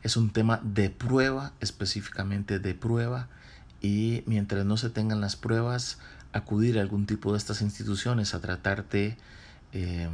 es 0.02 0.16
un 0.16 0.30
tema 0.30 0.60
de 0.62 0.90
prueba, 0.90 1.52
específicamente 1.60 2.58
de 2.58 2.74
prueba, 2.74 3.28
y 3.80 4.22
mientras 4.26 4.64
no 4.64 4.76
se 4.76 4.90
tengan 4.90 5.20
las 5.20 5.36
pruebas, 5.36 5.98
acudir 6.32 6.78
a 6.78 6.82
algún 6.82 7.06
tipo 7.06 7.32
de 7.32 7.38
estas 7.38 7.62
instituciones 7.62 8.34
a 8.34 8.40
tratar 8.40 8.88
de 8.88 9.16
eh, 9.72 10.08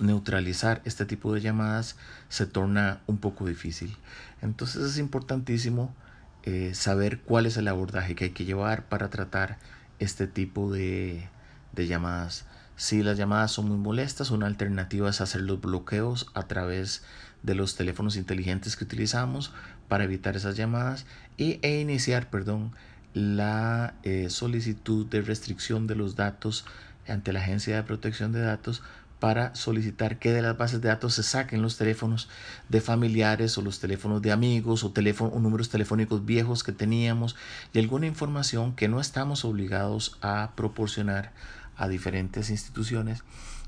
neutralizar 0.00 0.82
este 0.84 1.06
tipo 1.06 1.32
de 1.34 1.40
llamadas 1.40 1.96
se 2.28 2.46
torna 2.46 3.00
un 3.06 3.18
poco 3.18 3.46
difícil. 3.46 3.96
Entonces 4.42 4.82
es 4.82 4.98
importantísimo 4.98 5.94
eh, 6.42 6.72
saber 6.74 7.20
cuál 7.20 7.46
es 7.46 7.56
el 7.56 7.68
abordaje 7.68 8.14
que 8.14 8.24
hay 8.24 8.30
que 8.30 8.44
llevar 8.44 8.88
para 8.88 9.08
tratar 9.08 9.58
este 9.98 10.26
tipo 10.26 10.72
de, 10.72 11.28
de 11.72 11.86
llamadas. 11.86 12.44
Si 12.76 13.02
las 13.02 13.16
llamadas 13.16 13.52
son 13.52 13.68
muy 13.68 13.78
molestas, 13.78 14.30
una 14.30 14.46
alternativa 14.46 15.08
es 15.08 15.20
hacer 15.20 15.42
los 15.42 15.60
bloqueos 15.60 16.26
a 16.34 16.42
través 16.48 17.04
de 17.44 17.54
los 17.54 17.76
teléfonos 17.76 18.16
inteligentes 18.16 18.76
que 18.76 18.84
utilizamos 18.84 19.52
para 19.86 20.04
evitar 20.04 20.34
esas 20.34 20.56
llamadas 20.56 21.06
y, 21.36 21.60
e 21.62 21.80
iniciar 21.80 22.30
perdón, 22.30 22.72
la 23.12 23.94
eh, 24.02 24.28
solicitud 24.30 25.06
de 25.06 25.20
restricción 25.20 25.86
de 25.86 25.94
los 25.94 26.16
datos 26.16 26.64
ante 27.06 27.32
la 27.32 27.40
Agencia 27.40 27.76
de 27.76 27.82
Protección 27.82 28.32
de 28.32 28.40
Datos 28.40 28.82
para 29.20 29.54
solicitar 29.54 30.18
que 30.18 30.32
de 30.32 30.42
las 30.42 30.58
bases 30.58 30.80
de 30.80 30.88
datos 30.88 31.14
se 31.14 31.22
saquen 31.22 31.62
los 31.62 31.78
teléfonos 31.78 32.28
de 32.68 32.80
familiares 32.80 33.56
o 33.56 33.62
los 33.62 33.78
teléfonos 33.78 34.20
de 34.20 34.32
amigos 34.32 34.84
o, 34.84 34.90
teléfono, 34.90 35.38
números 35.38 35.68
telefónicos 35.68 36.24
viejos 36.26 36.62
que 36.62 36.72
teníamos 36.72 37.36
y 37.72 37.78
alguna 37.78 38.06
información 38.06 38.74
que 38.74 38.88
no 38.88 39.00
estamos 39.00 39.44
obligados 39.44 40.18
a 40.20 40.52
proporcionar 40.56 41.32
a 41.76 41.88
diferentes 41.88 42.50
instituciones 42.50 43.22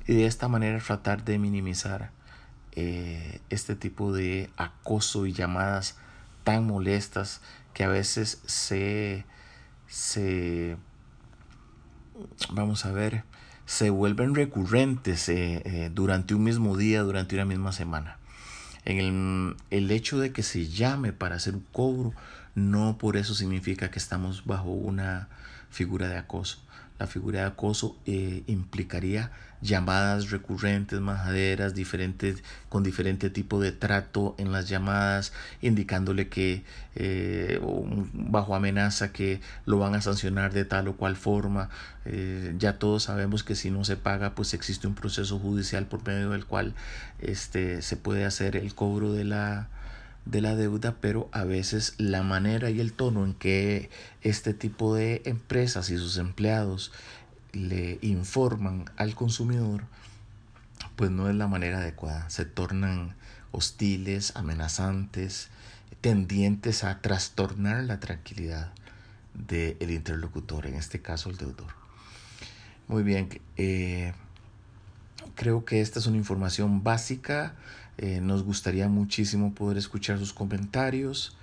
y 0.07 0.15
de 0.15 0.27
esta 0.27 0.49
manera 0.49 0.79
tratar 0.79 1.25
de 1.25 1.39
minimizar 1.39 2.11
eh, 2.77 3.41
este 3.51 3.75
tipo 3.75 4.13
de 4.13 4.51
acoso 4.57 5.27
y 5.27 5.33
llamadas 5.33 5.97
tan 6.45 6.67
molestas 6.67 7.41
que 7.75 7.85
a 7.85 7.89
veces 7.89 8.41
se, 8.47 9.25
se 9.89 10.77
vamos 12.51 12.85
a 12.85 12.93
ver, 12.93 13.25
se 13.65 13.91
vuelven 13.91 14.35
recurrentes 14.35 15.29
eh, 15.29 15.63
eh, 15.65 15.91
durante 15.93 16.35
un 16.35 16.45
mismo 16.45 16.77
día, 16.77 17.03
durante 17.03 17.35
una 17.35 17.45
misma 17.45 17.73
semana. 17.73 18.19
En 18.85 18.99
el, 18.99 19.57
el, 19.71 19.91
hecho 19.91 20.19
de 20.19 20.33
que 20.33 20.43
se 20.43 20.69
llame 20.69 21.13
para 21.13 21.37
hacer 21.37 21.55
un 21.55 21.67
cobro, 21.73 22.13
no 22.55 22.99
por 22.99 23.17
eso 23.17 23.35
significa 23.35 23.91
que 23.91 23.99
estamos 23.99 24.45
bajo 24.45 24.71
una 24.71 25.29
figura 25.71 26.09
de 26.09 26.19
acoso. 26.19 26.59
La 26.99 27.07
figura 27.07 27.41
de 27.41 27.47
acoso 27.47 27.97
eh, 28.07 28.43
implicaría 28.47 29.31
llamadas 29.61 30.31
recurrentes, 30.31 31.01
majaderas, 31.01 31.75
diferentes, 31.75 32.43
con 32.69 32.83
diferente 32.83 33.31
tipo 33.31 33.61
de 33.61 33.73
trato 33.73 34.35
en 34.39 34.53
las 34.53 34.69
llamadas, 34.69 35.33
indicándole 35.61 36.29
que 36.29 36.65
eh, 36.95 37.61
bajo 38.13 38.55
amenaza 38.55 39.13
que 39.13 39.41
lo 39.65 39.79
van 39.79 39.95
a 39.95 40.03
sancionar 40.03 40.53
de 40.53 40.65
tal 40.65 40.89
o 40.89 40.97
cual 40.97 41.17
forma. 41.17 41.69
Eh, 42.05 42.55
ya 42.59 42.79
todos 42.79 43.05
sabemos 43.05 43.43
que 43.45 43.55
si 43.55 43.71
no 43.71 43.85
se 43.85 43.97
paga, 43.97 44.35
pues 44.35 44.55
existe 44.55 44.87
un 44.87 44.95
proceso 44.95 45.39
judicial 45.39 45.87
por 45.87 46.07
medio 46.07 46.31
del 46.31 46.47
cual 46.47 46.75
este, 47.19 47.83
se 47.83 47.97
puede 47.97 48.25
hacer 48.25 48.57
el 48.57 48.75
cobro 48.75 49.13
de 49.13 49.25
la, 49.25 49.69
de 50.27 50.41
la 50.41 50.55
deuda, 50.55 50.97
pero 51.01 51.29
a 51.33 51.45
veces 51.45 51.95
la 51.99 52.23
manera 52.23 52.69
y 52.71 52.81
el 52.81 52.93
tono 52.93 53.25
en 53.25 53.33
que 53.33 53.91
este 54.23 54.53
tipo 54.53 54.95
de 54.95 55.23
empresas 55.25 55.89
y 55.91 55.97
sus 55.97 56.19
empleados 56.19 56.93
le 57.53 57.99
informan 58.03 58.91
al 58.97 59.15
consumidor, 59.15 59.85
pues 60.97 61.11
no 61.11 61.31
es 61.31 61.37
la 61.37 61.47
manera 61.47 61.79
adecuada. 61.79 62.29
Se 62.29 62.45
tornan 62.45 63.15
hostiles, 63.53 64.33
amenazantes, 64.37 65.49
tendientes 66.01 66.85
a 66.85 67.01
trastornar 67.01 67.85
la 67.85 68.01
tranquilidad 68.01 68.73
del 69.33 69.91
interlocutor, 69.91 70.67
en 70.67 70.75
este 70.75 71.01
caso 71.01 71.31
el 71.31 71.37
deudor. 71.37 71.73
Muy 72.89 73.03
bien, 73.03 73.29
eh, 73.57 74.13
creo 75.35 75.65
que 75.65 75.81
esta 75.81 75.99
es 75.99 76.07
una 76.07 76.17
información 76.17 76.83
básica 76.83 77.55
eh, 77.99 78.21
nos 78.21 78.43
gustaría 78.43 78.89
muchísimo 78.89 79.55
poder 79.55 79.79
escuchar 79.79 80.19
sus 80.19 80.33
comentarios. 80.33 81.37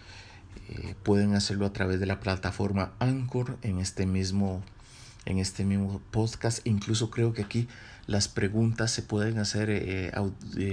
Eh, 0.70 0.96
pueden 1.04 1.34
hacerlo 1.34 1.66
a 1.66 1.74
través 1.74 2.00
de 2.00 2.06
la 2.06 2.20
plataforma 2.20 2.92
Anchor 3.00 3.58
en 3.64 3.80
este 3.80 4.06
mismo 4.06 4.64
en 5.26 5.40
este 5.40 5.64
mismo 5.64 6.02
podcast. 6.12 6.66
Incluso 6.66 7.10
creo 7.10 7.34
que 7.34 7.44
aquí 7.44 7.68
las 8.08 8.28
preguntas 8.28 8.92
se 8.92 9.02
pueden 9.02 9.40
hacer 9.40 9.70
eh, 9.70 10.12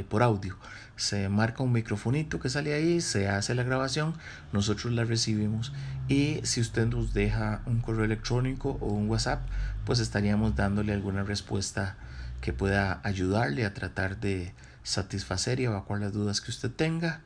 por 0.09 0.23
audio. 0.23 0.57
Se 0.97 1.29
marca 1.29 1.63
un 1.63 1.73
microfonito 1.73 2.41
que 2.41 2.51
sale 2.51 2.75
ahí, 2.75 3.01
se 3.01 3.29
hace 3.29 3.55
la 3.55 3.63
grabación, 3.63 4.15
nosotros 4.53 4.93
la 4.93 5.05
recibimos 5.05 5.73
y 6.09 6.41
si 6.43 6.61
usted 6.61 6.87
nos 6.89 7.15
deja 7.15 7.63
un 7.65 7.81
correo 7.81 8.05
electrónico 8.05 8.77
o 8.81 8.89
un 8.89 9.09
WhatsApp, 9.09 9.41
pues 9.87 10.01
estaríamos 10.01 10.57
dándole 10.57 10.93
alguna 10.93 11.23
respuesta 11.23 11.97
que 12.41 12.53
pueda 12.53 13.01
ayudarle 13.05 13.65
a 13.65 13.73
tratar 13.73 14.19
de 14.19 14.53
satisfacer 14.83 15.61
y 15.61 15.65
evacuar 15.65 16.01
las 16.01 16.13
dudas 16.13 16.41
que 16.41 16.51
usted 16.51 16.71
tenga. 16.71 17.23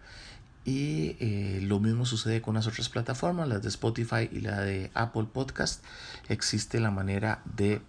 Y 0.65 1.17
eh, 1.21 1.61
lo 1.63 1.79
mismo 1.79 2.07
sucede 2.07 2.41
con 2.41 2.55
las 2.55 2.67
otras 2.67 2.89
plataformas, 2.89 3.49
las 3.49 3.63
de 3.63 3.69
Spotify 3.69 4.29
y 4.33 4.41
la 4.41 4.61
de 4.61 4.91
Apple 4.95 5.27
Podcast. 5.33 5.85
Existe 6.29 6.81
la 6.81 6.91
manera 6.91 7.43
de 7.57 7.83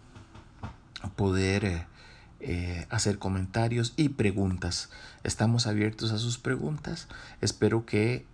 poder 1.15 1.63
eh, 1.63 1.88
eh, 2.41 2.86
hacer 2.89 3.17
comentarios 3.17 3.93
y 3.95 4.10
preguntas. 4.10 4.89
Estamos 5.23 5.67
abiertos 5.67 6.12
a 6.12 6.17
sus 6.17 6.38
preguntas. 6.38 7.08
Espero 7.41 7.86
que 7.86 8.25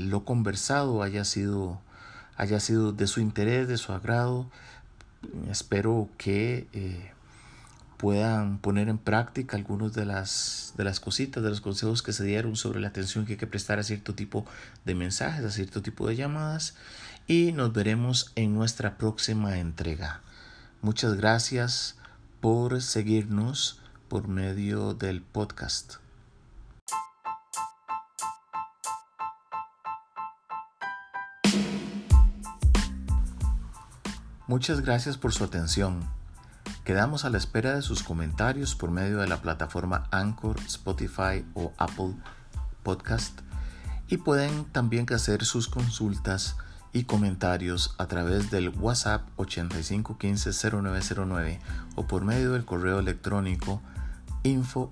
lo 0.00 0.24
conversado 0.26 1.02
haya 1.02 1.24
sido, 1.24 1.80
haya 2.36 2.60
sido 2.60 2.92
de 2.92 3.06
su 3.06 3.20
interés, 3.20 3.68
de 3.68 3.78
su 3.78 3.92
agrado. 3.92 4.50
Espero 5.50 6.10
que 6.18 7.14
puedan 7.96 8.58
poner 8.58 8.88
en 8.88 8.98
práctica 8.98 9.56
algunos 9.56 9.92
de 9.94 10.04
las, 10.04 10.74
de 10.76 10.84
las 10.84 11.00
cositas, 11.00 11.42
de 11.42 11.50
los 11.50 11.60
consejos 11.60 12.02
que 12.02 12.12
se 12.12 12.24
dieron 12.24 12.56
sobre 12.56 12.80
la 12.80 12.88
atención 12.88 13.24
que 13.24 13.32
hay 13.32 13.38
que 13.38 13.46
prestar 13.46 13.78
a 13.78 13.82
cierto 13.82 14.14
tipo 14.14 14.46
de 14.84 14.94
mensajes, 14.94 15.44
a 15.44 15.50
cierto 15.50 15.82
tipo 15.82 16.06
de 16.06 16.16
llamadas 16.16 16.74
y 17.26 17.52
nos 17.52 17.72
veremos 17.72 18.32
en 18.34 18.54
nuestra 18.54 18.96
próxima 18.98 19.58
entrega. 19.58 20.20
Muchas 20.82 21.14
gracias 21.14 21.96
por 22.40 22.82
seguirnos 22.82 23.80
por 24.08 24.28
medio 24.28 24.94
del 24.94 25.22
podcast. 25.22 25.94
Muchas 34.46 34.80
gracias 34.80 35.16
por 35.16 35.32
su 35.32 35.42
atención. 35.42 36.08
Quedamos 36.86 37.24
a 37.24 37.30
la 37.30 37.38
espera 37.38 37.74
de 37.74 37.82
sus 37.82 38.04
comentarios 38.04 38.76
por 38.76 38.92
medio 38.92 39.18
de 39.18 39.26
la 39.26 39.42
plataforma 39.42 40.06
Anchor, 40.12 40.56
Spotify 40.66 41.44
o 41.54 41.72
Apple 41.78 42.14
Podcast 42.84 43.40
y 44.06 44.18
pueden 44.18 44.66
también 44.66 45.04
hacer 45.12 45.44
sus 45.44 45.66
consultas 45.66 46.54
y 46.92 47.02
comentarios 47.02 47.96
a 47.98 48.06
través 48.06 48.52
del 48.52 48.68
WhatsApp 48.68 49.28
8515-0909 49.36 51.58
o 51.96 52.06
por 52.06 52.24
medio 52.24 52.52
del 52.52 52.64
correo 52.64 53.00
electrónico 53.00 53.82
info 54.44 54.88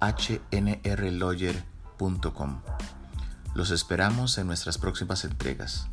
hnrlawyer.com. 0.00 2.60
Los 3.54 3.70
esperamos 3.70 4.36
en 4.36 4.48
nuestras 4.48 4.78
próximas 4.78 5.24
entregas. 5.24 5.91